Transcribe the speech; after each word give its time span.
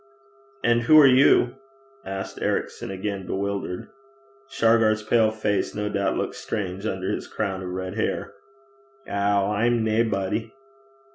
'And 0.63 0.81
who 0.81 0.97
are 0.99 1.05
you?' 1.05 1.57
asked 2.03 2.41
Ericson 2.41 2.89
again, 2.89 3.27
bewildered. 3.27 3.87
Shargar's 4.49 5.03
pale 5.03 5.29
face 5.29 5.75
no 5.75 5.89
doubt 5.89 6.17
looked 6.17 6.33
strange 6.33 6.87
under 6.87 7.11
his 7.11 7.27
crown 7.27 7.61
of 7.61 7.69
red 7.69 7.93
hair. 7.93 8.33
'Ow! 9.07 9.51
I'm 9.51 9.83
naebody.' 9.83 10.55